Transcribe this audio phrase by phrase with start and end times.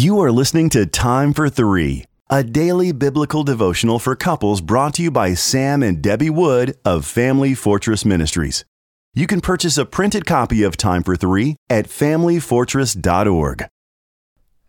[0.00, 5.02] You are listening to Time for Three, a daily biblical devotional for couples brought to
[5.02, 8.64] you by Sam and Debbie Wood of Family Fortress Ministries.
[9.12, 13.66] You can purchase a printed copy of Time for Three at familyfortress.org.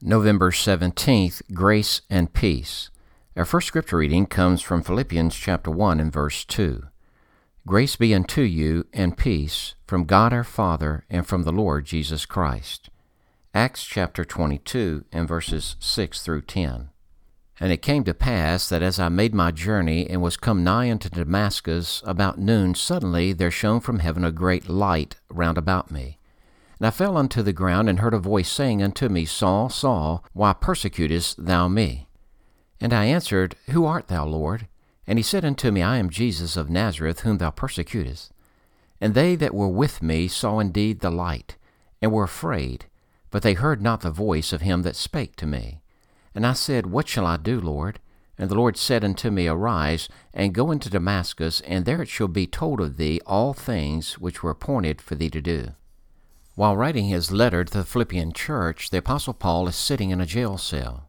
[0.00, 2.88] November 17th, Grace and Peace.
[3.36, 6.84] Our first scripture reading comes from Philippians chapter 1 and verse 2.
[7.66, 12.24] Grace be unto you and peace from God our Father and from the Lord Jesus
[12.24, 12.88] Christ.
[13.54, 16.90] Acts chapter 22 and verses 6 through 10.
[17.58, 20.90] And it came to pass that as I made my journey and was come nigh
[20.90, 26.18] unto Damascus about noon, suddenly there shone from heaven a great light round about me.
[26.78, 30.22] And I fell unto the ground and heard a voice saying unto me, Saul, Saul,
[30.34, 32.06] why persecutest thou me?
[32.82, 34.68] And I answered, Who art thou, Lord?
[35.06, 38.30] And he said unto me, I am Jesus of Nazareth, whom thou persecutest.
[39.00, 41.56] And they that were with me saw indeed the light,
[42.02, 42.84] and were afraid,
[43.30, 45.80] but they heard not the voice of him that spake to me.
[46.34, 48.00] And I said, What shall I do, Lord?
[48.38, 52.28] And the Lord said unto me, Arise, and go into Damascus, and there it shall
[52.28, 55.72] be told of thee all things which were appointed for thee to do.
[56.54, 60.26] While writing his letter to the Philippian church, the Apostle Paul is sitting in a
[60.26, 61.08] jail cell,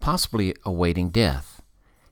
[0.00, 1.62] possibly awaiting death.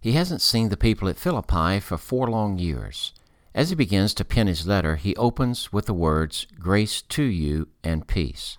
[0.00, 3.12] He hasn't seen the people at Philippi for four long years.
[3.54, 7.68] As he begins to pen his letter, he opens with the words, Grace to you
[7.82, 8.58] and peace.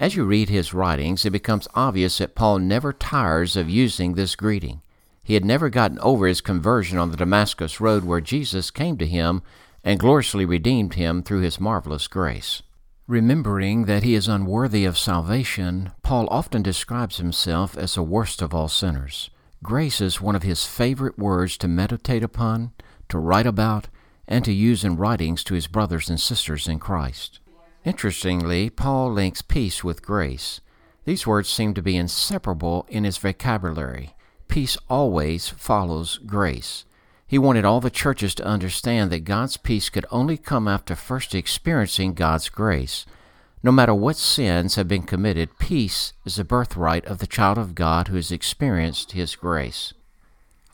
[0.00, 4.34] As you read his writings, it becomes obvious that Paul never tires of using this
[4.34, 4.80] greeting.
[5.22, 9.06] He had never gotten over his conversion on the Damascus road where Jesus came to
[9.06, 9.42] him
[9.84, 12.62] and gloriously redeemed him through his marvelous grace.
[13.06, 18.54] Remembering that he is unworthy of salvation, Paul often describes himself as the worst of
[18.54, 19.28] all sinners.
[19.62, 22.72] Grace is one of his favorite words to meditate upon,
[23.10, 23.88] to write about,
[24.26, 27.40] and to use in writings to his brothers and sisters in Christ.
[27.84, 30.60] Interestingly, Paul links peace with grace.
[31.04, 34.14] These words seem to be inseparable in his vocabulary.
[34.48, 36.84] Peace always follows grace.
[37.26, 41.34] He wanted all the churches to understand that God's peace could only come after first
[41.34, 43.06] experiencing God's grace.
[43.62, 47.74] No matter what sins have been committed, peace is the birthright of the child of
[47.74, 49.94] God who has experienced His grace.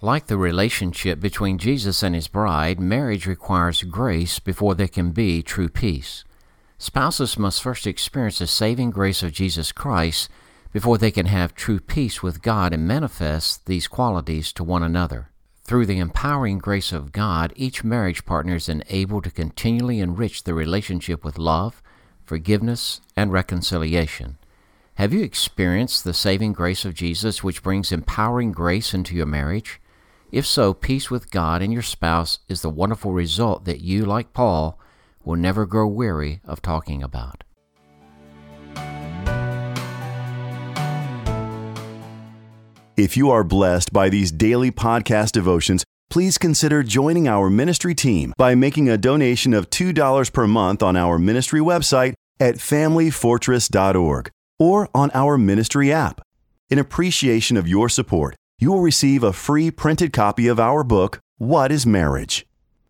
[0.01, 5.43] Like the relationship between Jesus and His bride, marriage requires grace before there can be
[5.43, 6.25] true peace.
[6.79, 10.29] Spouses must first experience the saving grace of Jesus Christ
[10.73, 15.31] before they can have true peace with God and manifest these qualities to one another.
[15.65, 20.53] Through the empowering grace of God, each marriage partner is enabled to continually enrich the
[20.53, 21.83] relationship with love,
[22.25, 24.37] forgiveness, and reconciliation.
[24.97, 29.81] Have you experienced the saving grace of Jesus, which brings empowering grace into your marriage?
[30.31, 34.35] If so, peace with God and your spouse is the wonderful result that you, like
[34.35, 34.79] Paul,
[35.27, 37.45] will never grow weary of talking about.
[42.97, 48.33] If you are blessed by these daily podcast devotions, please consider joining our ministry team
[48.39, 54.89] by making a donation of $2 per month on our ministry website at familyfortress.org or
[54.95, 56.23] on our ministry app.
[56.71, 61.19] In appreciation of your support, you will receive a free printed copy of our book,
[61.37, 62.47] What is Marriage?